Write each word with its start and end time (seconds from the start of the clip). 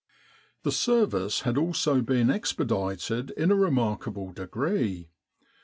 The 0.63 0.71
service 0.71 1.41
had 1.41 1.59
also 1.59 2.01
been 2.01 2.31
expedited 2.31 3.29
in 3.37 3.51
a 3.51 3.55
remark 3.55 4.07
able 4.07 4.31
degree. 4.31 5.11